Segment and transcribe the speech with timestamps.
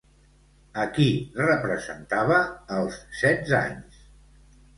[0.83, 1.05] A qui
[1.41, 2.39] representava
[2.79, 4.03] als setze anys?